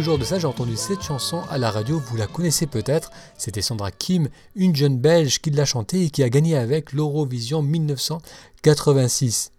Quelques 0.00 0.18
de 0.18 0.24
ça, 0.24 0.38
j'ai 0.38 0.46
entendu 0.46 0.78
cette 0.78 1.02
chanson 1.02 1.42
à 1.50 1.58
la 1.58 1.70
radio, 1.70 1.98
vous 1.98 2.16
la 2.16 2.26
connaissez 2.26 2.66
peut-être. 2.66 3.10
C'était 3.36 3.60
Sandra 3.60 3.90
Kim, 3.90 4.30
une 4.54 4.74
jeune 4.74 4.96
belge 4.96 5.40
qui 5.40 5.50
l'a 5.50 5.66
chantée 5.66 6.04
et 6.04 6.10
qui 6.10 6.22
a 6.22 6.30
gagné 6.30 6.56
avec 6.56 6.94
l'Eurovision 6.94 7.60
1986. 7.60 9.52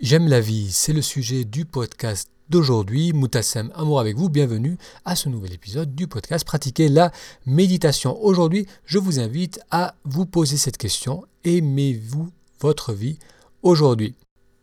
J'aime 0.00 0.26
la 0.26 0.40
vie, 0.40 0.72
c'est 0.72 0.92
le 0.92 1.02
sujet 1.02 1.44
du 1.44 1.66
podcast 1.66 2.30
d'aujourd'hui. 2.48 3.12
Moutassem, 3.12 3.70
amour 3.76 4.00
avec 4.00 4.16
vous, 4.16 4.28
bienvenue 4.28 4.76
à 5.04 5.14
ce 5.14 5.28
nouvel 5.28 5.52
épisode 5.52 5.94
du 5.94 6.08
podcast 6.08 6.44
Pratiquer 6.44 6.88
la 6.88 7.12
méditation. 7.46 8.20
Aujourd'hui, 8.24 8.66
je 8.86 8.98
vous 8.98 9.20
invite 9.20 9.60
à 9.70 9.94
vous 10.02 10.26
poser 10.26 10.56
cette 10.56 10.78
question. 10.78 11.24
Aimez-vous 11.44 12.28
votre 12.60 12.92
vie 12.92 13.20
aujourd'hui? 13.62 14.16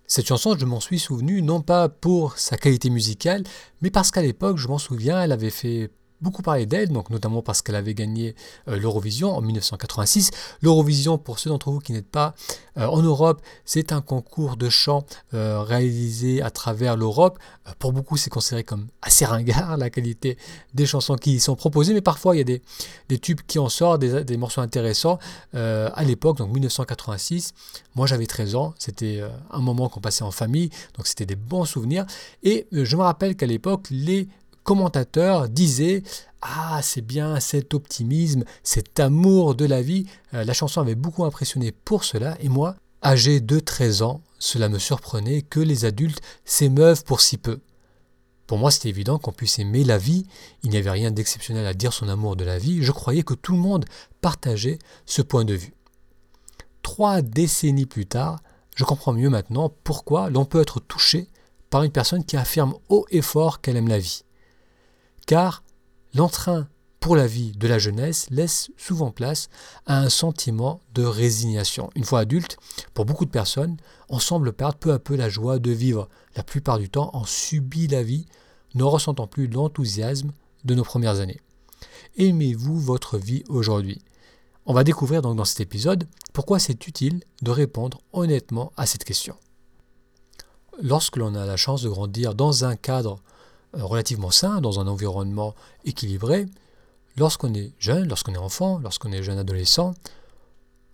Cette 0.07 0.27
chanson, 0.27 0.57
je 0.57 0.65
m'en 0.65 0.79
suis 0.79 0.99
souvenu 0.99 1.41
non 1.41 1.61
pas 1.61 1.89
pour 1.89 2.37
sa 2.37 2.57
qualité 2.57 2.89
musicale, 2.89 3.43
mais 3.81 3.91
parce 3.91 4.09
qu'à 4.09 4.21
l'époque, 4.21 4.57
je 4.57 4.67
m'en 4.69 4.77
souviens, 4.77 5.21
elle 5.21 5.33
avait 5.33 5.49
fait 5.49 5.91
beaucoup 6.21 6.41
parlé 6.41 6.65
d'elle, 6.65 6.89
donc 6.89 7.09
notamment 7.09 7.41
parce 7.41 7.61
qu'elle 7.61 7.75
avait 7.75 7.93
gagné 7.93 8.35
euh, 8.67 8.77
l'Eurovision 8.77 9.35
en 9.35 9.41
1986. 9.41 10.31
L'Eurovision, 10.61 11.17
pour 11.17 11.39
ceux 11.39 11.49
d'entre 11.49 11.71
vous 11.71 11.79
qui 11.79 11.93
n'êtes 11.93 12.09
pas 12.09 12.33
euh, 12.77 12.87
en 12.87 13.01
Europe, 13.01 13.41
c'est 13.65 13.91
un 13.91 14.01
concours 14.01 14.57
de 14.57 14.69
chant 14.69 15.05
euh, 15.33 15.61
réalisé 15.61 16.41
à 16.41 16.49
travers 16.49 16.97
l'Europe. 16.97 17.37
pour 17.79 17.93
beaucoup, 17.93 18.17
c'est 18.17 18.29
considéré 18.29 18.63
comme 18.63 18.87
assez 19.01 19.25
ringard 19.25 19.77
la 19.77 19.89
qualité 19.89 20.37
des 20.73 20.85
chansons 20.85 21.15
qui 21.15 21.35
y 21.35 21.39
sont 21.39 21.55
proposées, 21.55 21.93
mais 21.93 22.01
parfois 22.01 22.35
il 22.35 22.39
y 22.39 22.41
a 22.41 22.45
des, 22.45 22.61
des 23.09 23.19
tubes 23.19 23.41
qui 23.47 23.59
en 23.59 23.69
sortent, 23.69 24.01
des, 24.01 24.23
des 24.23 24.37
morceaux 24.37 24.61
intéressants. 24.61 25.19
à 25.53 26.03
l'époque, 26.03 26.37
donc 26.37 26.51
1986, 26.51 27.53
moi 27.95 28.07
j'avais 28.07 28.25
13 28.25 28.55
ans, 28.55 28.73
c'était 28.79 29.21
un 29.51 29.59
moment 29.59 29.89
qu'on 29.89 29.99
passait 29.99 30.23
en 30.23 30.31
famille, 30.31 30.69
donc 30.95 31.07
c'était 31.07 31.25
des 31.25 31.35
bons 31.35 31.65
souvenirs. 31.65 32.05
Et 32.43 32.67
je 32.71 32.95
me 32.95 33.01
rappelle 33.01 33.35
qu'à 33.35 33.45
l'époque, 33.45 33.87
les 33.91 34.27
commentateurs 34.67 35.47
disaient 35.47 36.03
Ah, 36.41 36.81
c'est 36.83 37.01
bien 37.01 37.39
cet 37.39 37.73
optimisme, 37.73 38.43
cet 38.63 38.99
amour 38.99 39.55
de 39.55 39.63
la 39.63 39.81
vie. 39.81 40.05
Euh, 40.33 40.43
la 40.43 40.53
chanson 40.53 40.81
avait 40.81 40.93
beaucoup 40.93 41.23
impressionné 41.23 41.71
pour 41.71 42.03
cela, 42.03 42.35
et 42.41 42.49
moi, 42.49 42.75
âgé 43.01 43.39
de 43.39 43.61
13 43.61 44.01
ans, 44.01 44.21
cela 44.39 44.67
me 44.67 44.77
surprenait 44.77 45.41
que 45.41 45.61
les 45.61 45.85
adultes 45.85 46.21
s'émeuvent 46.43 47.05
pour 47.05 47.21
si 47.21 47.37
peu. 47.37 47.61
Pour 48.45 48.57
moi, 48.57 48.69
c'était 48.69 48.89
évident 48.89 49.19
qu'on 49.19 49.31
puisse 49.31 49.57
aimer 49.57 49.85
la 49.85 49.97
vie, 49.97 50.25
il 50.63 50.69
n'y 50.69 50.77
avait 50.77 50.91
rien 50.91 51.11
d'exceptionnel 51.11 51.65
à 51.65 51.73
dire 51.73 51.93
son 51.93 52.09
amour 52.09 52.35
de 52.35 52.43
la 52.43 52.59
vie, 52.59 52.83
je 52.83 52.91
croyais 52.91 53.23
que 53.23 53.35
tout 53.35 53.53
le 53.53 53.59
monde 53.59 53.85
partageait 54.19 54.79
ce 55.05 55.21
point 55.21 55.45
de 55.45 55.53
vue. 55.53 55.75
Trois 56.83 57.21
décennies 57.21 57.85
plus 57.85 58.05
tard, 58.05 58.39
je 58.75 58.83
comprends 58.83 59.13
mieux 59.13 59.29
maintenant 59.29 59.71
pourquoi 59.85 60.29
l'on 60.29 60.43
peut 60.43 60.61
être 60.61 60.81
touché 60.81 61.29
par 61.69 61.83
une 61.83 61.91
personne 61.91 62.25
qui 62.25 62.35
affirme 62.35 62.75
haut 62.89 63.05
et 63.11 63.21
fort 63.21 63.61
qu'elle 63.61 63.77
aime 63.77 63.87
la 63.87 63.99
vie 63.99 64.23
car 65.27 65.61
l'entrain 66.15 66.67
pour 66.99 67.15
la 67.15 67.27
vie 67.27 67.51
de 67.51 67.67
la 67.67 67.77
jeunesse 67.77 68.27
laisse 68.31 68.71
souvent 68.75 69.11
place 69.11 69.49
à 69.85 69.99
un 69.99 70.09
sentiment 70.09 70.79
de 70.95 71.03
résignation. 71.03 71.91
Une 71.95 72.05
fois 72.05 72.21
adulte, 72.21 72.57
pour 72.95 73.05
beaucoup 73.05 73.25
de 73.25 73.29
personnes, 73.29 73.77
on 74.09 74.17
semble 74.17 74.51
perdre 74.51 74.79
peu 74.79 74.91
à 74.91 74.99
peu 74.99 75.15
la 75.15 75.29
joie 75.29 75.59
de 75.59 75.69
vivre. 75.69 76.09
La 76.35 76.43
plupart 76.43 76.79
du 76.79 76.89
temps, 76.89 77.11
on 77.13 77.23
subit 77.25 77.87
la 77.87 78.01
vie, 78.01 78.25
ne 78.73 78.83
ressentant 78.83 79.27
plus 79.27 79.47
l'enthousiasme 79.47 80.31
de 80.65 80.75
nos 80.75 80.83
premières 80.83 81.19
années. 81.19 81.39
Aimez-vous 82.17 82.79
votre 82.79 83.17
vie 83.17 83.43
aujourd'hui? 83.47 84.01
On 84.65 84.73
va 84.73 84.83
découvrir 84.83 85.21
donc 85.21 85.37
dans 85.37 85.45
cet 85.45 85.61
épisode 85.61 86.07
pourquoi 86.33 86.57
c'est 86.57 86.87
utile 86.87 87.23
de 87.41 87.51
répondre 87.51 87.99
honnêtement 88.11 88.71
à 88.75 88.85
cette 88.85 89.03
question. 89.03 89.35
Lorsque 90.81 91.17
l'on 91.17 91.35
a 91.35 91.45
la 91.45 91.57
chance 91.57 91.83
de 91.83 91.89
grandir 91.89 92.33
dans 92.33 92.65
un 92.65 92.75
cadre 92.75 93.21
relativement 93.73 94.31
sain, 94.31 94.61
dans 94.61 94.79
un 94.79 94.87
environnement 94.87 95.55
équilibré, 95.85 96.45
lorsqu'on 97.17 97.53
est 97.53 97.73
jeune, 97.79 98.07
lorsqu'on 98.07 98.33
est 98.33 98.37
enfant, 98.37 98.79
lorsqu'on 98.79 99.11
est 99.11 99.23
jeune 99.23 99.37
adolescent, 99.37 99.93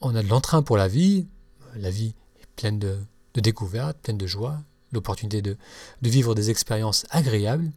on 0.01 0.15
a 0.15 0.23
de 0.23 0.27
l'entrain 0.27 0.63
pour 0.63 0.77
la 0.77 0.87
vie, 0.87 1.27
la 1.75 1.89
vie 1.89 2.13
est 2.41 2.47
pleine 2.55 2.79
de, 2.79 2.97
découvertes, 3.35 3.97
pleine 3.99 4.17
de 4.17 4.27
joie, 4.27 4.59
l'opportunité 4.91 5.41
de, 5.41 5.57
vivre 6.01 6.35
des 6.35 6.49
expériences 6.49 7.05
agréables. 7.09 7.71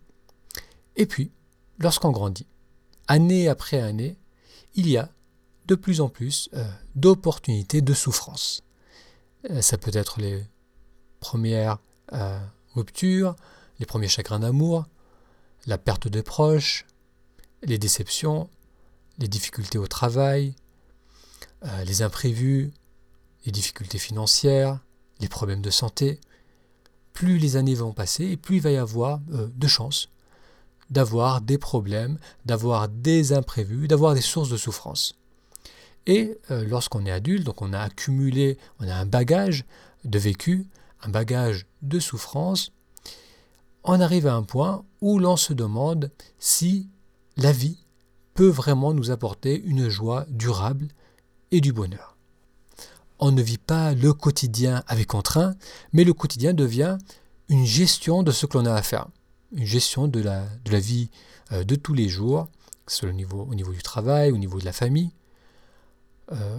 Et 0.97 1.06
puis, 1.06 1.31
lorsqu'on 1.79 2.11
grandit, 2.11 2.47
année 3.09 3.49
après 3.49 3.81
année, 3.81 4.17
il 4.75 4.89
y 4.89 4.97
a 4.97 5.11
de 5.67 5.75
plus 5.75 6.01
en 6.01 6.09
plus 6.09 6.49
euh, 6.55 6.65
d'opportunités 6.95 7.81
de 7.81 7.95
souffrance. 7.95 8.62
Euh, 9.51 9.61
ça 9.62 9.79
peut 9.79 9.91
être 9.95 10.21
les 10.21 10.45
premières 11.21 11.79
ruptures, 12.75 13.35
les 13.78 13.87
premiers 13.87 14.09
chagrins 14.09 14.38
d'amour, 14.38 14.87
la 15.66 15.78
perte 15.78 16.09
de 16.09 16.20
proches, 16.20 16.87
les 17.62 17.78
déceptions, 17.78 18.48
les 19.19 19.28
difficultés 19.28 19.78
au 19.78 19.87
travail, 19.87 20.54
euh, 21.64 21.84
les 21.84 22.03
imprévus, 22.03 22.72
les 23.44 23.53
difficultés 23.53 23.98
financières, 23.98 24.81
les 25.20 25.28
problèmes 25.28 25.62
de 25.62 25.70
santé. 25.70 26.20
Plus 27.12 27.38
les 27.38 27.56
années 27.56 27.75
vont 27.75 27.92
passer 27.92 28.25
et 28.25 28.37
plus 28.37 28.56
il 28.56 28.62
va 28.62 28.70
y 28.70 28.76
avoir 28.76 29.20
euh, 29.32 29.48
de 29.54 29.66
chances 29.66 30.08
d'avoir 30.91 31.41
des 31.41 31.58
problèmes, 31.58 32.19
d'avoir 32.44 32.88
des 32.88 33.32
imprévus, 33.32 33.88
d'avoir 33.88 34.14
des 34.14 34.20
sources 34.20 34.50
de 34.50 34.56
souffrance. 34.56 35.16
Et 36.06 36.38
euh, 36.50 36.64
lorsqu'on 36.64 37.04
est 37.06 37.10
adulte, 37.10 37.44
donc 37.44 37.62
on 37.62 37.72
a 37.72 37.81
accumulé, 37.81 38.58
on 38.78 38.88
a 38.88 38.94
un 38.94 39.06
bagage 39.06 39.64
de 40.04 40.19
vécu, 40.19 40.66
un 41.03 41.08
bagage 41.08 41.66
de 41.82 41.98
souffrance, 41.98 42.70
on 43.87 44.01
arrive 44.01 44.27
à 44.27 44.35
un 44.35 44.43
point 44.43 44.85
où 45.01 45.19
l'on 45.19 45.37
se 45.37 45.53
demande 45.53 46.11
si 46.39 46.89
la 47.37 47.53
vie 47.53 47.79
peut 48.35 48.49
vraiment 48.49 48.93
nous 48.93 49.11
apporter 49.11 49.63
une 49.63 49.89
joie 49.89 50.27
durable 50.29 50.89
et 51.53 51.61
du 51.61 51.73
bonheur. 51.73 52.17
On 53.19 53.31
ne 53.31 53.41
vit 53.41 53.59
pas 53.59 53.95
le 53.95 54.13
quotidien 54.13 54.83
avec 54.89 55.15
entrain, 55.15 55.55
mais 55.93 56.05
le 56.05 56.13
quotidien 56.13 56.53
devient 56.53 56.99
une 57.49 57.65
gestion 57.65 58.23
de 58.23 58.33
ce 58.33 58.45
que 58.45 58.59
l'on 58.59 58.67
a 58.67 58.75
à 58.75 58.83
faire, 58.83 59.07
une 59.53 59.65
gestion 59.65 60.09
de 60.09 60.21
la, 60.21 60.45
vie 60.81 61.09
euh, 61.53 61.65
de 61.65 61.77
tous 61.77 61.95
les 61.95 62.09
jours, 62.09 62.49
au 63.03 63.13
niveau, 63.13 63.47
au 63.49 63.55
niveau 63.55 63.73
du 63.73 63.83
travail, 63.83 64.33
au 64.33 64.37
niveau 64.37 64.59
de 64.59 64.65
la 64.65 64.73
famille. 64.73 65.13
Euh, 66.33 66.59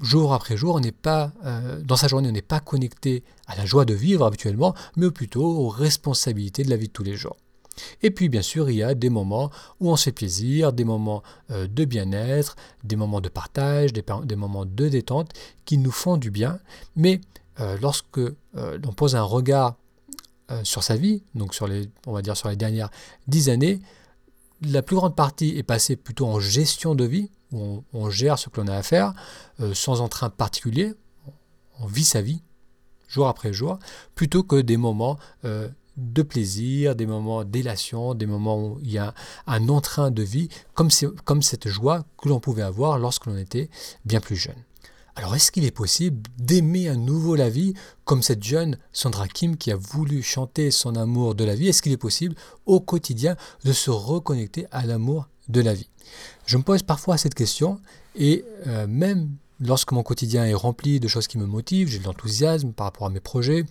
jour 0.00 0.32
après 0.32 0.56
jour, 0.56 0.74
on 0.74 0.80
n'est 0.80 0.92
pas, 0.92 1.32
euh, 1.44 1.80
dans 1.82 1.96
sa 1.96 2.08
journée, 2.08 2.28
on 2.28 2.32
n'est 2.32 2.42
pas 2.42 2.60
connecté 2.60 3.22
à 3.46 3.56
la 3.56 3.64
joie 3.64 3.84
de 3.84 3.94
vivre 3.94 4.24
habituellement, 4.24 4.74
mais 4.96 5.10
plutôt 5.10 5.44
aux 5.44 5.68
responsabilités 5.68 6.64
de 6.64 6.70
la 6.70 6.76
vie 6.76 6.88
de 6.88 6.92
tous 6.92 7.02
les 7.02 7.16
jours. 7.16 7.36
Et 8.02 8.10
puis 8.10 8.28
bien 8.28 8.42
sûr, 8.42 8.70
il 8.70 8.76
y 8.76 8.82
a 8.82 8.94
des 8.94 9.10
moments 9.10 9.50
où 9.80 9.90
on 9.90 9.96
se 9.96 10.04
fait 10.04 10.12
plaisir, 10.12 10.72
des 10.72 10.84
moments 10.84 11.22
euh, 11.50 11.66
de 11.66 11.84
bien-être, 11.84 12.56
des 12.84 12.96
moments 12.96 13.20
de 13.20 13.28
partage, 13.28 13.92
des, 13.92 14.36
moments 14.36 14.64
de 14.64 14.88
détente 14.88 15.32
qui 15.64 15.76
nous 15.76 15.90
font 15.90 16.16
du 16.16 16.30
bien. 16.30 16.58
Mais 16.94 17.20
euh, 17.60 17.76
lorsque 17.80 18.20
l'on 18.54 18.92
pose 18.92 19.16
un 19.16 19.22
regard 19.22 19.76
sur 20.62 20.84
sa 20.84 20.94
vie, 20.94 21.24
donc 21.34 21.54
sur 21.54 21.66
les, 21.66 21.90
on 22.06 22.12
va 22.12 22.22
dire 22.22 22.36
sur 22.36 22.48
les 22.48 22.54
dernières 22.54 22.88
dix 23.26 23.48
années, 23.48 23.80
la 24.62 24.80
plus 24.80 24.96
grande 24.96 25.16
partie 25.16 25.56
est 25.58 25.62
passée 25.62 25.96
plutôt 25.96 26.26
en 26.26 26.40
gestion 26.40 26.94
de 26.94 27.04
vie, 27.04 27.30
où 27.52 27.84
on, 27.92 28.10
gère 28.10 28.38
ce 28.38 28.48
que 28.48 28.60
l'on 28.60 28.68
a 28.68 28.76
à 28.76 28.82
faire, 28.82 29.14
euh, 29.60 29.74
sans 29.74 30.00
entrain 30.00 30.30
particulier, 30.30 30.94
on 31.80 31.86
vit 31.86 32.04
sa 32.04 32.22
vie 32.22 32.42
jour 33.08 33.28
après 33.28 33.52
jour, 33.52 33.78
plutôt 34.14 34.42
que 34.42 34.60
des 34.60 34.76
moments 34.76 35.18
euh, 35.44 35.68
de 35.96 36.22
plaisir, 36.22 36.94
des 36.96 37.06
moments 37.06 37.44
d'élation, 37.44 38.14
des 38.14 38.26
moments 38.26 38.58
où 38.58 38.78
il 38.82 38.90
y 38.90 38.98
a 38.98 39.14
un 39.46 39.68
entrain 39.68 40.10
de 40.10 40.22
vie, 40.22 40.48
comme, 40.74 40.88
comme 41.24 41.42
cette 41.42 41.68
joie 41.68 42.04
que 42.18 42.28
l'on 42.28 42.40
pouvait 42.40 42.62
avoir 42.62 42.98
lorsque 42.98 43.26
l'on 43.26 43.38
était 43.38 43.70
bien 44.04 44.20
plus 44.20 44.36
jeune. 44.36 44.56
Alors 45.18 45.34
est-ce 45.34 45.50
qu'il 45.50 45.64
est 45.64 45.70
possible 45.70 46.28
d'aimer 46.36 46.90
à 46.90 46.94
nouveau 46.94 47.36
la 47.36 47.48
vie 47.48 47.72
comme 48.04 48.22
cette 48.22 48.44
jeune 48.44 48.76
Sandra 48.92 49.26
Kim 49.28 49.56
qui 49.56 49.72
a 49.72 49.76
voulu 49.76 50.22
chanter 50.22 50.70
son 50.70 50.94
amour 50.94 51.34
de 51.34 51.42
la 51.42 51.54
vie? 51.54 51.68
Est-ce 51.68 51.80
qu'il 51.80 51.92
est 51.92 51.96
possible 51.96 52.34
au 52.66 52.80
quotidien 52.80 53.34
de 53.64 53.72
se 53.72 53.90
reconnecter 53.90 54.66
à 54.70 54.84
l'amour 54.84 55.26
de 55.48 55.62
la 55.62 55.72
vie? 55.72 55.88
Je 56.44 56.58
me 56.58 56.62
pose 56.62 56.82
parfois 56.82 57.16
cette 57.16 57.34
question 57.34 57.80
et 58.14 58.44
euh, 58.66 58.86
même 58.86 59.30
lorsque 59.60 59.92
mon 59.92 60.02
quotidien 60.02 60.44
est 60.44 60.54
rempli 60.54 61.00
de 61.00 61.08
choses 61.08 61.26
qui 61.26 61.38
me 61.38 61.46
motivent, 61.46 61.88
j'ai 61.88 61.98
de 61.98 62.04
l'enthousiasme 62.04 62.72
par 62.72 62.86
rapport 62.86 63.06
à 63.06 63.10
mes 63.10 63.20
projets, 63.20 63.64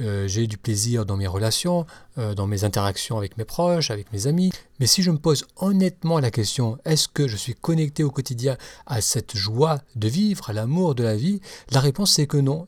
euh, 0.00 0.28
j'ai 0.28 0.46
du 0.46 0.58
plaisir 0.58 1.04
dans 1.04 1.16
mes 1.16 1.26
relations, 1.26 1.86
euh, 2.18 2.34
dans 2.34 2.46
mes 2.46 2.64
interactions 2.64 3.18
avec 3.18 3.36
mes 3.36 3.44
proches, 3.44 3.90
avec 3.90 4.12
mes 4.12 4.26
amis. 4.26 4.52
Mais 4.78 4.86
si 4.86 5.02
je 5.02 5.10
me 5.10 5.18
pose 5.18 5.44
honnêtement 5.56 6.20
la 6.20 6.30
question, 6.30 6.78
est-ce 6.84 7.08
que 7.08 7.26
je 7.26 7.36
suis 7.36 7.54
connecté 7.54 8.04
au 8.04 8.10
quotidien 8.10 8.56
à 8.86 9.00
cette 9.00 9.36
joie 9.36 9.80
de 9.96 10.08
vivre, 10.08 10.50
à 10.50 10.52
l'amour 10.52 10.94
de 10.94 11.02
la 11.02 11.16
vie? 11.16 11.40
La 11.70 11.80
réponse 11.80 12.12
c'est 12.12 12.26
que 12.26 12.36
non. 12.36 12.66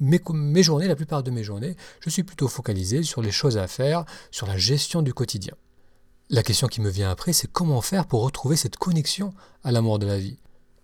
mes 0.00 0.62
journées, 0.62 0.88
la 0.88 0.96
plupart 0.96 1.22
de 1.22 1.30
mes 1.30 1.44
journées, 1.44 1.76
je 2.00 2.10
suis 2.10 2.22
plutôt 2.22 2.48
focalisé 2.48 3.02
sur 3.02 3.20
les 3.22 3.32
choses 3.32 3.58
à 3.58 3.66
faire, 3.66 4.04
sur 4.30 4.46
la 4.46 4.56
gestion 4.56 5.02
du 5.02 5.12
quotidien. 5.12 5.54
La 6.32 6.42
question 6.44 6.68
qui 6.68 6.80
me 6.80 6.90
vient 6.90 7.10
après, 7.10 7.32
c'est 7.32 7.50
comment 7.50 7.80
faire 7.80 8.06
pour 8.06 8.22
retrouver 8.22 8.56
cette 8.56 8.76
connexion 8.76 9.34
à 9.64 9.72
l'amour 9.72 9.98
de 9.98 10.06
la 10.06 10.16
vie? 10.16 10.38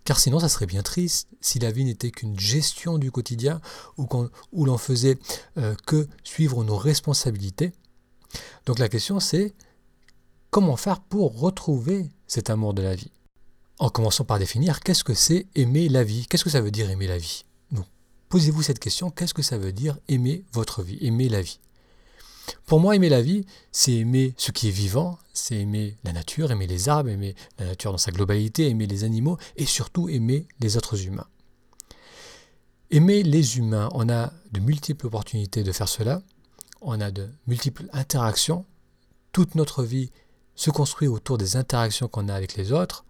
Car 0.06 0.20
sinon, 0.20 0.38
ça 0.38 0.49
serait 0.49 0.67
bien 0.67 0.82
triste 0.82 1.29
si 1.41 1.58
la 1.58 1.73
vie 1.73 1.85
n'était 1.85 2.12
qu'une 2.12 2.38
gestion 2.38 2.97
du 2.97 3.11
quotidien 3.11 3.61
où, 3.99 4.06
où 4.53 4.64
l'on 4.64 4.79
faisait 4.79 5.19
euh, 5.58 5.75
que 5.85 6.08
suivre 6.23 6.64
nos 6.64 6.76
responsabilités. 6.76 7.73
Donc 8.67 8.79
la 8.79 8.88
question 8.88 9.20
c'est 9.20 9.55
comment 10.50 10.76
faire 10.76 11.00
pour 11.00 11.38
retrouver 11.38 12.08
cet 12.29 12.50
amour 12.50 12.73
de 12.73 12.82
la 12.82 12.94
vie? 12.94 13.11
En 13.79 13.91
commençant 13.91 14.25
par 14.25 14.38
définir 14.38 14.81
qu'est-ce 14.81 15.05
que 15.05 15.12
c'est 15.12 15.47
aimer 15.56 15.88
la 15.88 16.05
vie? 16.05 16.26
Qu'est-ce 16.29 16.44
que 16.44 16.50
ça 16.50 16.61
veut 16.61 16.70
dire 16.70 16.88
aimer 16.88 17.09
la 17.09 17.19
vie? 17.19 17.44
Posez-vous 18.29 18.62
cette 18.62 18.81
question, 18.81 19.11
qu'est-ce 19.11 19.35
que 19.35 19.43
ça 19.43 19.56
veut 19.56 19.73
dire 19.73 19.99
aimer 20.09 20.44
votre 20.52 20.82
vie, 20.82 20.99
aimer 21.00 21.29
la 21.29 21.43
vie? 21.43 21.61
Pour 22.67 22.81
moi, 22.81 22.97
aimer 22.97 23.09
la 23.09 23.23
vie, 23.23 23.47
c'est 23.73 23.93
aimer 23.93 24.35
ce 24.37 24.51
qui 24.51 24.69
est 24.69 24.73
vivant, 24.73 25.19
c'est 25.33 25.57
aimer 25.57 25.97
la 26.05 26.13
nature, 26.13 26.51
aimer 26.51 26.67
les 26.67 26.89
arbres, 26.89 27.11
aimer 27.11 27.35
la 27.59 27.67
nature 27.67 27.93
dans 27.93 27.99
sa 27.99 28.13
globalité, 28.13 28.69
aimer 28.69 28.87
les 28.87 29.05
animaux 29.05 29.39
et 29.57 29.67
surtout 29.67 30.09
aimer 30.09 30.47
les 30.61 30.77
autres 30.77 31.07
humains. 31.07 31.27
Aimer 32.91 33.23
les 33.23 33.59
humains, 33.59 33.89
on 33.93 34.09
a 34.09 34.33
de 34.53 34.61
multiples 34.61 35.07
opportunités 35.07 35.63
de 35.63 35.73
faire 35.73 35.89
cela, 35.89 36.23
on 36.81 37.01
a 37.01 37.11
de 37.11 37.29
multiples 37.47 37.87
interactions, 37.93 38.65
toute 39.33 39.55
notre 39.55 39.83
vie 39.83 40.11
se 40.55 40.71
construit 40.71 41.09
autour 41.09 41.37
des 41.37 41.57
interactions 41.57 42.09
qu'on 42.09 42.29
a 42.29 42.35
avec 42.35 42.57
les 42.57 42.73
autres, 42.73 43.05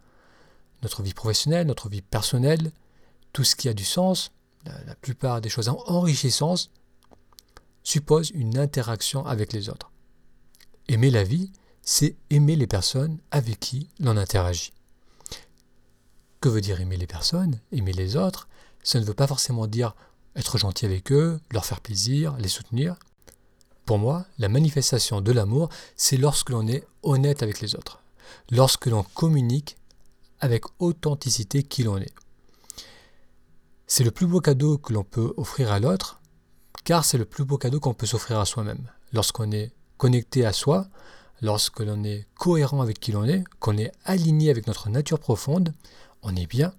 notre 0.83 1.03
vie 1.03 1.15
professionnelle, 1.15 1.67
notre 1.67 1.89
vie 1.89 2.03
personnelle, 2.03 2.73
tout 3.33 3.45
ce 3.45 3.55
qui 3.55 3.69
a 3.69 3.75
du 3.75 3.85
sens, 3.85 4.33
la, 4.65 4.95
plupart 4.97 5.41
des 5.41 5.49
choses 5.49 5.69
enrichissantes 5.69 6.71
supposent 7.87 8.31
une 8.31 8.59
interaction 8.59 9.25
avec 9.27 9.53
les 9.53 9.69
autres. 9.69 9.93
Aimer 10.89 11.09
la 11.09 11.23
vie, 11.23 11.53
c'est 11.83 12.17
aimer 12.31 12.57
les 12.57 12.67
personnes 12.67 13.19
avec 13.31 13.61
qui 13.61 13.89
l'on 14.01 14.17
interagit. 14.17 14.73
Que 16.41 16.49
veut 16.49 16.61
dire 16.61 16.81
aimer 16.81 16.97
les 16.97 17.07
personnes 17.07 17.61
Aimer 17.71 17.93
les 17.93 18.17
autres, 18.17 18.49
ça 18.83 18.99
ne 18.99 19.05
veut 19.05 19.15
pas 19.15 19.29
forcément 19.29 19.69
dire 19.69 19.95
être 20.35 20.59
gentil 20.59 20.85
avec 20.85 21.13
eux, 21.13 21.39
leur 21.53 21.65
faire 21.65 21.81
plaisir, 21.81 22.37
les 22.39 22.49
soutenir. 22.49 22.97
Pour 23.85 23.99
moi, 23.99 24.27
la 24.39 24.49
manifestation 24.49 25.21
de 25.21 25.31
l'amour, 25.31 25.69
c'est 25.95 26.17
lorsque 26.17 26.51
l'on 26.51 26.67
est 26.67 26.85
honnête 27.05 27.45
avec 27.45 27.61
les 27.61 27.77
autres, 27.77 28.03
lorsque 28.51 28.87
l'on 28.87 29.05
communique 29.05 29.77
avec 30.41 30.65
authenticité 30.81 31.63
qui 31.63 31.85
l'on 31.85 31.99
est. 31.99 32.13
C'est 33.87 34.03
le 34.03 34.11
plus 34.11 34.27
beau 34.27 34.41
cadeau 34.41 34.77
que 34.77 34.93
l'on 34.93 35.05
peut 35.05 35.33
offrir 35.37 35.71
à 35.71 35.79
l'autre, 35.79 36.16
car 36.87 37.05
c'est 37.05 37.19
le 37.19 37.25
plus 37.25 37.45
beau 37.45 37.59
cadeau 37.59 37.81
qu'on 37.81 37.95
peut 37.95 38.07
s'offrir 38.07 38.39
à 38.39 38.45
soi-même. 38.45 38.89
Lorsqu'on 39.13 39.51
est 39.51 39.73
connecté 39.99 40.47
à 40.47 40.53
soi, 40.53 40.87
lorsque 41.43 41.81
l'on 41.81 42.05
est 42.05 42.29
cohérent 42.39 42.81
avec 42.81 43.01
qui 43.01 43.11
l'on 43.11 43.25
est, 43.25 43.43
qu'on 43.59 43.77
est 43.77 43.91
aligné 44.05 44.51
avec 44.51 44.69
notre 44.69 44.89
nature 44.89 45.19
profonde, 45.19 45.75
on 46.23 46.37
est 46.37 46.47
bien. 46.47 46.73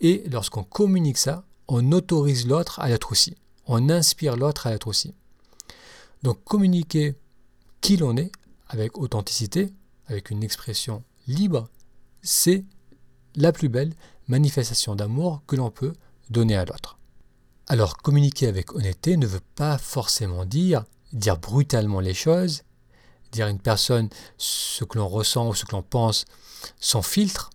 Et 0.00 0.24
lorsqu'on 0.30 0.64
communique 0.64 1.18
ça, 1.18 1.44
on 1.68 1.92
autorise 1.92 2.46
l'autre 2.46 2.80
à 2.80 2.88
l'être 2.88 3.12
aussi. 3.12 3.36
On 3.66 3.90
inspire 3.90 4.36
l'autre 4.36 4.66
à 4.66 4.70
l'être 4.70 4.88
aussi. 4.88 5.12
Donc 6.22 6.42
communiquer 6.44 7.14
qui 7.82 7.98
l'on 7.98 8.16
est 8.16 8.32
avec 8.70 8.96
authenticité, 8.96 9.70
avec 10.06 10.30
une 10.30 10.42
expression 10.42 11.04
libre, 11.28 11.68
c'est 12.22 12.64
la 13.36 13.52
plus 13.52 13.68
belle 13.68 13.92
manifestation 14.28 14.96
d'amour 14.96 15.42
que 15.46 15.56
l'on 15.56 15.70
peut 15.70 15.92
donner 16.30 16.56
à 16.56 16.64
l'autre. 16.64 16.96
Alors 17.72 17.96
communiquer 17.96 18.48
avec 18.48 18.74
honnêteté 18.74 19.16
ne 19.16 19.26
veut 19.26 19.40
pas 19.54 19.78
forcément 19.78 20.44
dire 20.44 20.84
dire 21.14 21.38
brutalement 21.38 22.00
les 22.00 22.12
choses, 22.12 22.64
dire 23.32 23.46
à 23.46 23.48
une 23.48 23.58
personne 23.58 24.10
ce 24.36 24.84
que 24.84 24.98
l'on 24.98 25.08
ressent 25.08 25.48
ou 25.48 25.54
ce 25.54 25.64
que 25.64 25.72
l'on 25.72 25.82
pense 25.82 26.26
sans 26.78 27.00
filtre, 27.00 27.48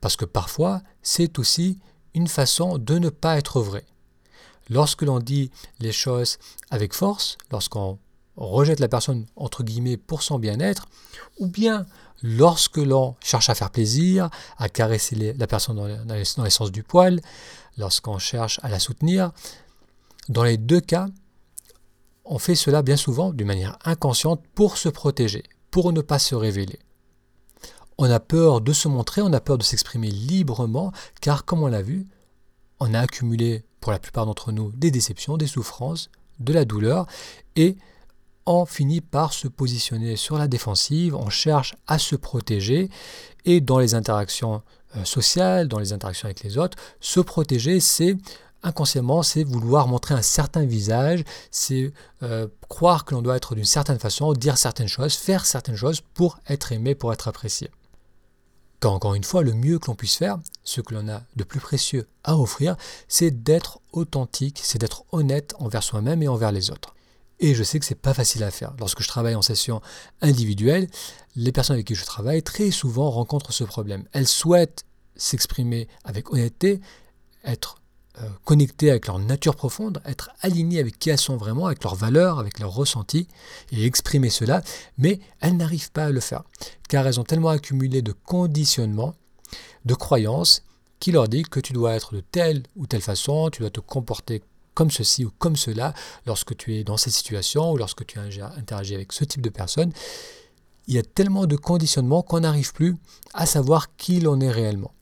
parce 0.00 0.16
que 0.16 0.24
parfois 0.24 0.80
c'est 1.02 1.38
aussi 1.38 1.78
une 2.14 2.26
façon 2.26 2.78
de 2.78 2.98
ne 2.98 3.10
pas 3.10 3.36
être 3.36 3.60
vrai. 3.60 3.84
Lorsque 4.70 5.02
l'on 5.02 5.18
dit 5.18 5.50
les 5.78 5.92
choses 5.92 6.38
avec 6.70 6.94
force, 6.94 7.36
lorsqu'on 7.50 7.98
rejette 8.36 8.80
la 8.80 8.88
personne 8.88 9.26
entre 9.36 9.62
guillemets 9.62 9.98
pour 9.98 10.22
son 10.22 10.38
bien-être, 10.38 10.86
ou 11.38 11.48
bien 11.48 11.84
lorsque 12.22 12.78
l'on 12.78 13.14
cherche 13.20 13.50
à 13.50 13.54
faire 13.54 13.70
plaisir, 13.70 14.30
à 14.56 14.70
caresser 14.70 15.34
la 15.36 15.46
personne 15.46 15.76
dans, 15.76 16.04
dans, 16.06 16.14
les, 16.14 16.50
sens 16.50 16.72
du 16.72 16.82
poil, 16.82 17.20
lorsqu'on 17.78 18.18
cherche 18.18 18.60
à 18.62 18.68
la 18.68 18.78
soutenir. 18.78 19.32
Dans 20.28 20.44
les 20.44 20.56
deux 20.56 20.80
cas, 20.80 21.08
on 22.24 22.38
fait 22.38 22.54
cela 22.54 22.82
bien 22.82 22.96
souvent 22.96 23.32
d'une 23.32 23.46
manière 23.46 23.78
inconsciente 23.84 24.42
pour 24.54 24.78
se 24.78 24.88
protéger, 24.88 25.42
pour 25.70 25.92
ne 25.92 26.00
pas 26.00 26.18
se 26.18 26.34
révéler. 26.34 26.78
On 27.98 28.10
a 28.10 28.20
peur 28.20 28.60
de 28.60 28.72
se 28.72 28.88
montrer, 28.88 29.22
on 29.22 29.32
a 29.32 29.40
peur 29.40 29.58
de 29.58 29.62
s'exprimer 29.62 30.10
librement, 30.10 30.92
car 31.20 31.44
comme 31.44 31.62
on 31.62 31.68
l'a 31.68 31.82
vu, 31.82 32.06
on 32.80 32.92
a 32.94 33.00
accumulé 33.00 33.64
pour 33.80 33.92
la 33.92 33.98
plupart 33.98 34.26
d'entre 34.26 34.50
nous 34.50 34.72
des 34.72 34.90
déceptions, 34.90 35.36
des 35.36 35.46
souffrances, 35.46 36.10
de 36.40 36.52
la 36.52 36.64
douleur, 36.64 37.06
et 37.54 37.76
on 38.46 38.66
finit 38.66 39.00
par 39.00 39.32
se 39.32 39.48
positionner 39.48 40.16
sur 40.16 40.38
la 40.38 40.48
défensive, 40.48 41.14
on 41.14 41.30
cherche 41.30 41.74
à 41.86 41.98
se 41.98 42.16
protéger, 42.16 42.90
et 43.44 43.60
dans 43.60 43.78
les 43.78 43.94
interactions 43.94 44.62
sociales, 45.02 45.66
dans 45.66 45.78
les 45.78 45.92
interactions 45.92 46.26
avec 46.26 46.42
les 46.44 46.58
autres. 46.58 46.78
Se 47.00 47.20
protéger, 47.20 47.80
c'est 47.80 48.16
inconsciemment, 48.64 49.22
c'est 49.22 49.44
vouloir 49.44 49.86
montrer 49.86 50.14
un 50.14 50.22
certain 50.22 50.64
visage, 50.64 51.22
c'est 51.50 51.92
euh, 52.22 52.48
croire 52.68 53.04
que 53.04 53.14
l'on 53.14 53.22
doit 53.22 53.36
être 53.36 53.54
d'une 53.54 53.64
certaine 53.64 53.98
façon, 53.98 54.32
dire 54.32 54.56
certaines 54.56 54.88
choses, 54.88 55.14
faire 55.14 55.46
certaines 55.46 55.76
choses 55.76 56.00
pour 56.14 56.38
être 56.48 56.72
aimé, 56.72 56.94
pour 56.94 57.12
être 57.12 57.28
apprécié. 57.28 57.70
Quand 58.80 58.92
encore 58.92 59.14
une 59.14 59.24
fois, 59.24 59.42
le 59.42 59.52
mieux 59.52 59.78
que 59.78 59.86
l'on 59.86 59.94
puisse 59.94 60.16
faire, 60.16 60.38
ce 60.62 60.80
que 60.80 60.94
l'on 60.94 61.08
a 61.08 61.22
de 61.36 61.44
plus 61.44 61.60
précieux 61.60 62.06
à 62.24 62.36
offrir, 62.36 62.76
c'est 63.08 63.30
d'être 63.30 63.80
authentique, 63.92 64.60
c'est 64.62 64.78
d'être 64.78 65.04
honnête 65.12 65.54
envers 65.58 65.82
soi-même 65.82 66.22
et 66.22 66.28
envers 66.28 66.52
les 66.52 66.70
autres. 66.70 66.94
Et 67.40 67.54
je 67.54 67.62
sais 67.62 67.78
que 67.78 67.84
c'est 67.84 67.94
pas 67.94 68.14
facile 68.14 68.42
à 68.44 68.50
faire. 68.50 68.74
Lorsque 68.78 69.02
je 69.02 69.08
travaille 69.08 69.34
en 69.34 69.42
session 69.42 69.80
individuelle, 70.20 70.88
les 71.36 71.52
personnes 71.52 71.74
avec 71.74 71.86
qui 71.86 71.94
je 71.94 72.04
travaille 72.04 72.42
très 72.42 72.70
souvent 72.70 73.10
rencontrent 73.10 73.52
ce 73.52 73.64
problème. 73.64 74.04
Elles 74.12 74.28
souhaitent 74.28 74.84
s'exprimer 75.16 75.88
avec 76.04 76.32
honnêteté, 76.32 76.80
être 77.44 77.76
euh, 78.20 78.28
connectées 78.44 78.90
avec 78.90 79.08
leur 79.08 79.18
nature 79.18 79.56
profonde, 79.56 80.00
être 80.04 80.30
alignées 80.40 80.78
avec 80.78 80.98
qui 80.98 81.10
elles 81.10 81.18
sont 81.18 81.36
vraiment, 81.36 81.66
avec 81.66 81.82
leurs 81.82 81.96
valeurs, 81.96 82.38
avec 82.38 82.60
leurs 82.60 82.72
ressentis, 82.72 83.26
et 83.72 83.84
exprimer 83.84 84.30
cela, 84.30 84.62
mais 84.98 85.18
elles 85.40 85.56
n'arrivent 85.56 85.90
pas 85.90 86.04
à 86.04 86.10
le 86.10 86.20
faire, 86.20 86.44
car 86.88 87.06
elles 87.06 87.18
ont 87.18 87.24
tellement 87.24 87.48
accumulé 87.48 88.02
de 88.02 88.12
conditionnements, 88.12 89.14
de 89.84 89.94
croyances, 89.94 90.62
qui 91.00 91.10
leur 91.10 91.28
dit 91.28 91.42
que 91.42 91.58
tu 91.58 91.72
dois 91.72 91.94
être 91.94 92.14
de 92.14 92.20
telle 92.20 92.62
ou 92.76 92.86
telle 92.86 93.00
façon, 93.02 93.50
tu 93.50 93.60
dois 93.60 93.70
te 93.70 93.80
comporter 93.80 94.42
comme 94.74 94.90
ceci 94.90 95.24
ou 95.24 95.30
comme 95.38 95.56
cela 95.56 95.94
lorsque 96.26 96.56
tu 96.56 96.74
es 96.74 96.84
dans 96.84 96.96
cette 96.96 97.12
situation 97.12 97.72
ou 97.72 97.76
lorsque 97.76 98.04
tu 98.06 98.18
interagis 98.18 98.94
avec 98.94 99.12
ce 99.12 99.24
type 99.24 99.40
de 99.40 99.50
personne. 99.50 99.92
Il 100.86 100.94
y 100.94 100.98
a 100.98 101.02
tellement 101.02 101.46
de 101.46 101.56
conditionnements 101.56 102.22
qu'on 102.22 102.40
n'arrive 102.40 102.72
plus 102.72 102.96
à 103.32 103.46
savoir 103.46 103.96
qui 103.96 104.20
l'on 104.20 104.40
est 104.40 104.50
réellement. 104.50 104.92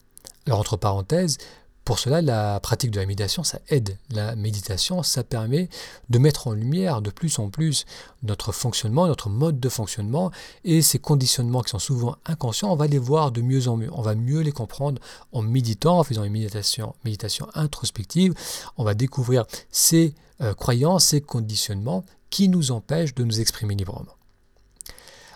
Alors 0.47 0.59
entre 0.59 0.77
parenthèses, 0.77 1.37
pour 1.85 1.99
cela, 1.99 2.21
la 2.21 2.61
pratique 2.61 2.91
de 2.91 2.99
la 2.99 3.05
méditation, 3.05 3.43
ça 3.43 3.59
aide. 3.67 3.97
La 4.09 4.35
méditation, 4.35 5.03
ça 5.03 5.23
permet 5.23 5.69
de 6.09 6.17
mettre 6.17 6.47
en 6.47 6.53
lumière 6.53 7.01
de 7.01 7.09
plus 7.09 7.39
en 7.39 7.49
plus 7.49 7.85
notre 8.21 8.53
fonctionnement, 8.53 9.05
notre 9.05 9.29
mode 9.29 9.59
de 9.59 9.67
fonctionnement, 9.67 10.31
et 10.63 10.81
ces 10.81 10.97
conditionnements 10.97 11.61
qui 11.61 11.71
sont 11.71 11.79
souvent 11.79 12.15
inconscients, 12.25 12.71
on 12.71 12.77
va 12.77 12.87
les 12.87 12.97
voir 12.97 13.31
de 13.31 13.41
mieux 13.41 13.67
en 13.67 13.75
mieux. 13.75 13.89
On 13.91 14.01
va 14.01 14.15
mieux 14.15 14.39
les 14.39 14.53
comprendre 14.53 15.01
en 15.33 15.41
méditant, 15.41 15.99
en 15.99 16.03
faisant 16.03 16.23
une 16.23 16.31
méditation, 16.31 16.95
introspective. 17.53 18.33
On 18.77 18.85
va 18.85 18.93
découvrir 18.93 19.45
ces 19.69 20.15
euh, 20.41 20.53
croyances, 20.53 21.05
ces 21.05 21.19
conditionnements 21.21 22.05
qui 22.29 22.47
nous 22.47 22.71
empêchent 22.71 23.13
de 23.13 23.25
nous 23.25 23.41
exprimer 23.41 23.75
librement. 23.75 24.15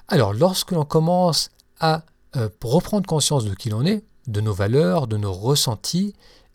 Alors, 0.07 0.33
lorsque 0.33 0.71
l'on 0.71 0.85
commence 0.85 1.49
à 1.81 2.03
euh, 2.37 2.49
reprendre 2.63 3.05
conscience 3.05 3.43
de 3.43 3.53
qui 3.53 3.69
l'on 3.69 3.85
est, 3.85 4.03
de 4.27 4.41
nos 4.41 4.53
valeurs, 4.53 5.07
de 5.07 5.17
nos 5.17 5.33
ressentis, 5.33 6.13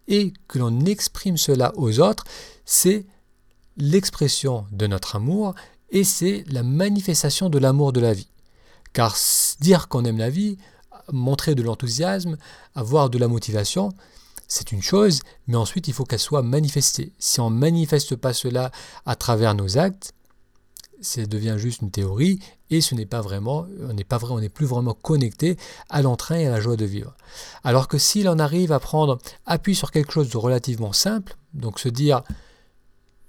et 0.08 0.32
que 0.48 0.58
l'on 0.58 0.84
exprime 0.84 1.36
cela 1.36 1.72
aux 1.76 2.00
autres, 2.00 2.24
c'est 2.64 3.06
l'expression 3.76 4.66
de 4.72 4.86
notre 4.86 5.16
amour 5.16 5.54
et 5.90 6.04
c'est 6.04 6.44
la 6.48 6.62
manifestation 6.62 7.48
de 7.48 7.58
l'amour 7.58 7.92
de 7.92 8.00
la 8.00 8.12
vie. 8.12 8.28
Car 8.92 9.16
dire 9.60 9.88
qu'on 9.88 10.04
aime 10.04 10.18
la 10.18 10.30
vie, 10.30 10.58
montrer 11.12 11.54
de 11.54 11.62
l'enthousiasme, 11.62 12.36
avoir 12.74 13.10
de 13.10 13.18
la 13.18 13.28
motivation, 13.28 13.92
c'est 14.48 14.72
une 14.72 14.82
chose, 14.82 15.20
mais 15.46 15.56
ensuite 15.56 15.88
il 15.88 15.94
faut 15.94 16.04
qu'elle 16.04 16.18
soit 16.18 16.42
manifestée. 16.42 17.12
Si 17.18 17.40
on 17.40 17.50
ne 17.50 17.58
manifeste 17.58 18.16
pas 18.16 18.34
cela 18.34 18.70
à 19.06 19.16
travers 19.16 19.54
nos 19.54 19.78
actes, 19.78 20.12
ça 21.02 21.26
devient 21.26 21.56
juste 21.58 21.82
une 21.82 21.90
théorie 21.90 22.38
et 22.70 22.80
ce 22.80 22.94
n'est 22.94 23.06
pas 23.06 23.20
vraiment, 23.20 23.66
on 23.82 23.92
n'est 23.92 24.04
pas 24.04 24.18
vrai, 24.18 24.32
on 24.32 24.40
n'est 24.40 24.48
plus 24.48 24.66
vraiment 24.66 24.94
connecté 24.94 25.56
à 25.90 26.00
l'entrain 26.00 26.36
et 26.36 26.46
à 26.46 26.50
la 26.50 26.60
joie 26.60 26.76
de 26.76 26.84
vivre. 26.84 27.14
Alors 27.64 27.88
que 27.88 27.98
si 27.98 28.22
l'on 28.22 28.38
arrive 28.38 28.72
à 28.72 28.80
prendre 28.80 29.18
appui 29.44 29.74
sur 29.74 29.90
quelque 29.90 30.12
chose 30.12 30.30
de 30.30 30.36
relativement 30.38 30.92
simple, 30.92 31.36
donc 31.52 31.78
se 31.78 31.88
dire 31.88 32.22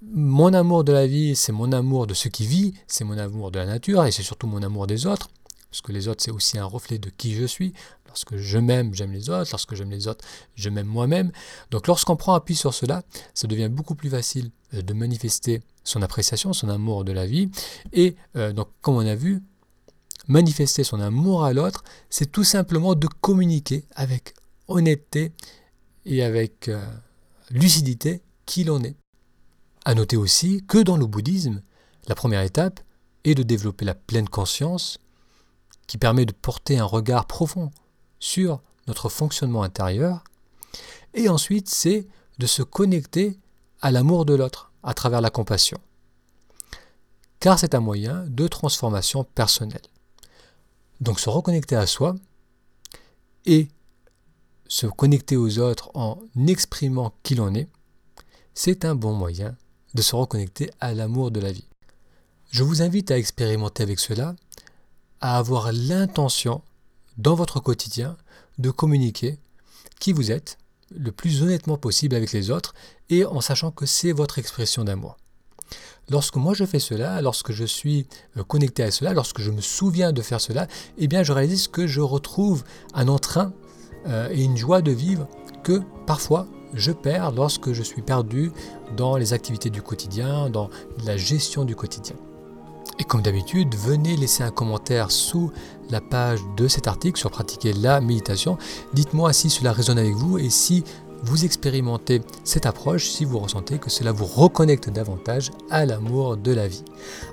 mon 0.02 0.52
amour 0.52 0.84
de 0.84 0.92
la 0.92 1.06
vie, 1.06 1.34
c'est 1.36 1.52
mon 1.52 1.72
amour 1.72 2.06
de 2.06 2.14
ce 2.14 2.28
qui 2.28 2.46
vit, 2.46 2.74
c'est 2.86 3.04
mon 3.04 3.18
amour 3.18 3.50
de 3.50 3.58
la 3.58 3.66
nature 3.66 4.04
et 4.04 4.12
c'est 4.12 4.22
surtout 4.22 4.46
mon 4.46 4.62
amour 4.62 4.86
des 4.86 5.06
autres, 5.06 5.28
parce 5.70 5.80
que 5.80 5.92
les 5.92 6.08
autres 6.08 6.22
c'est 6.22 6.30
aussi 6.30 6.58
un 6.58 6.64
reflet 6.64 6.98
de 6.98 7.10
qui 7.10 7.34
je 7.34 7.44
suis. 7.44 7.72
Lorsque 8.14 8.36
je 8.36 8.58
m'aime, 8.58 8.94
j'aime 8.94 9.10
les 9.10 9.28
autres. 9.28 9.50
Lorsque 9.50 9.74
j'aime 9.74 9.90
les 9.90 10.06
autres, 10.06 10.24
je 10.54 10.70
m'aime 10.70 10.86
moi-même. 10.86 11.32
Donc 11.72 11.88
lorsqu'on 11.88 12.14
prend 12.14 12.34
appui 12.34 12.54
sur 12.54 12.72
cela, 12.72 13.02
ça 13.34 13.48
devient 13.48 13.68
beaucoup 13.68 13.96
plus 13.96 14.08
facile 14.08 14.52
euh, 14.72 14.82
de 14.82 14.94
manifester 14.94 15.62
son 15.82 16.00
appréciation, 16.00 16.52
son 16.52 16.68
amour 16.68 17.02
de 17.02 17.10
la 17.10 17.26
vie. 17.26 17.50
Et 17.92 18.14
euh, 18.36 18.52
donc, 18.52 18.68
comme 18.82 18.94
on 18.94 19.06
a 19.06 19.16
vu, 19.16 19.42
manifester 20.28 20.84
son 20.84 21.00
amour 21.00 21.44
à 21.44 21.52
l'autre, 21.52 21.82
c'est 22.08 22.30
tout 22.30 22.44
simplement 22.44 22.94
de 22.94 23.08
communiquer 23.20 23.84
avec 23.96 24.34
honnêteté 24.68 25.32
et 26.06 26.22
avec 26.22 26.68
euh, 26.68 26.80
lucidité 27.50 28.22
qui 28.46 28.62
l'on 28.62 28.80
est. 28.84 28.94
À 29.84 29.96
noter 29.96 30.16
aussi 30.16 30.62
que 30.68 30.78
dans 30.78 30.96
le 30.96 31.06
bouddhisme, 31.06 31.62
la 32.06 32.14
première 32.14 32.42
étape 32.42 32.78
est 33.24 33.34
de 33.34 33.42
développer 33.42 33.84
la 33.84 33.94
pleine 33.96 34.28
conscience 34.28 34.98
qui 35.88 35.98
permet 35.98 36.26
de 36.26 36.32
porter 36.32 36.78
un 36.78 36.84
regard 36.84 37.26
profond 37.26 37.70
sur 38.24 38.62
notre 38.86 39.10
fonctionnement 39.10 39.62
intérieur. 39.62 40.24
Et 41.12 41.28
ensuite, 41.28 41.68
c'est 41.68 42.06
de 42.38 42.46
se 42.46 42.62
connecter 42.62 43.38
à 43.82 43.90
l'amour 43.90 44.24
de 44.24 44.34
l'autre 44.34 44.72
à 44.82 44.94
travers 44.94 45.20
la 45.20 45.28
compassion. 45.28 45.78
Car 47.38 47.58
c'est 47.58 47.74
un 47.74 47.80
moyen 47.80 48.24
de 48.28 48.48
transformation 48.48 49.24
personnelle. 49.24 49.82
Donc 51.02 51.20
se 51.20 51.28
reconnecter 51.28 51.76
à 51.76 51.86
soi 51.86 52.14
et 53.44 53.68
se 54.68 54.86
connecter 54.86 55.36
aux 55.36 55.58
autres 55.58 55.90
en 55.92 56.18
exprimant 56.48 57.12
qui 57.22 57.34
l'on 57.34 57.54
est, 57.54 57.68
c'est 58.54 58.86
un 58.86 58.94
bon 58.94 59.12
moyen 59.12 59.54
de 59.92 60.00
se 60.00 60.16
reconnecter 60.16 60.70
à 60.80 60.94
l'amour 60.94 61.30
de 61.30 61.40
la 61.40 61.52
vie. 61.52 61.68
Je 62.50 62.62
vous 62.62 62.80
invite 62.80 63.10
à 63.10 63.18
expérimenter 63.18 63.82
avec 63.82 64.00
cela, 64.00 64.34
à 65.20 65.36
avoir 65.36 65.72
l'intention 65.72 66.62
dans 67.18 67.34
votre 67.34 67.60
quotidien 67.60 68.16
de 68.58 68.70
communiquer 68.70 69.38
qui 70.00 70.12
vous 70.12 70.30
êtes 70.30 70.58
le 70.94 71.12
plus 71.12 71.42
honnêtement 71.42 71.76
possible 71.76 72.14
avec 72.14 72.32
les 72.32 72.50
autres 72.50 72.74
et 73.10 73.24
en 73.24 73.40
sachant 73.40 73.70
que 73.70 73.86
c'est 73.86 74.12
votre 74.12 74.38
expression 74.38 74.84
d'amour. 74.84 75.16
Lorsque 76.10 76.36
moi 76.36 76.52
je 76.52 76.64
fais 76.64 76.78
cela, 76.78 77.22
lorsque 77.22 77.52
je 77.52 77.64
suis 77.64 78.06
euh, 78.36 78.44
connecté 78.44 78.82
à 78.82 78.90
cela, 78.90 79.14
lorsque 79.14 79.40
je 79.40 79.50
me 79.50 79.62
souviens 79.62 80.12
de 80.12 80.20
faire 80.20 80.40
cela, 80.40 80.66
eh 80.98 81.08
bien 81.08 81.22
je 81.22 81.32
réalise 81.32 81.68
que 81.68 81.86
je 81.86 82.00
retrouve 82.00 82.64
un 82.92 83.08
entrain 83.08 83.52
euh, 84.06 84.28
et 84.30 84.42
une 84.42 84.56
joie 84.56 84.82
de 84.82 84.92
vivre 84.92 85.26
que 85.62 85.80
parfois 86.06 86.46
je 86.74 86.92
perds 86.92 87.32
lorsque 87.32 87.72
je 87.72 87.82
suis 87.82 88.02
perdu 88.02 88.52
dans 88.96 89.16
les 89.16 89.32
activités 89.32 89.70
du 89.70 89.80
quotidien, 89.80 90.50
dans 90.50 90.68
la 91.04 91.16
gestion 91.16 91.64
du 91.64 91.74
quotidien. 91.74 92.16
Et 92.98 93.04
comme 93.04 93.22
d'habitude, 93.22 93.74
venez 93.74 94.16
laisser 94.16 94.42
un 94.42 94.50
commentaire 94.50 95.10
sous 95.10 95.50
la 95.90 96.00
page 96.00 96.40
de 96.56 96.68
cet 96.68 96.86
article 96.86 97.18
sur 97.18 97.30
pratiquer 97.30 97.72
la 97.72 98.00
méditation. 98.00 98.56
Dites-moi 98.92 99.32
si 99.32 99.50
cela 99.50 99.72
résonne 99.72 99.98
avec 99.98 100.14
vous 100.14 100.38
et 100.38 100.50
si 100.50 100.84
vous 101.22 101.44
expérimentez 101.44 102.22
cette 102.44 102.66
approche, 102.66 103.08
si 103.08 103.24
vous 103.24 103.38
ressentez 103.38 103.78
que 103.78 103.90
cela 103.90 104.12
vous 104.12 104.26
reconnecte 104.26 104.90
davantage 104.90 105.50
à 105.70 105.86
l'amour 105.86 106.36
de 106.36 106.52
la 106.52 106.68
vie. 106.68 106.84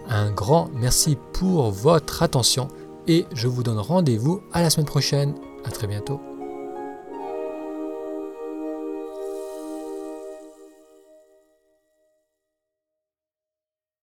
Un 0.10 0.32
grand 0.32 0.70
merci 0.74 1.18
pour 1.34 1.72
votre 1.72 2.24
attention 2.24 2.70
et 3.08 3.25
je 3.34 3.48
vous 3.48 3.63
donne 3.63 3.80
rendez-vous 3.80 4.41
à 4.53 4.62
la 4.62 4.70
semaine 4.70 4.88
prochaine. 4.88 5.36
À 5.65 5.72
très 5.72 5.88
bientôt. 5.88 6.31